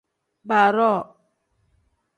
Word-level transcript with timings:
Baaroo. 0.47 1.01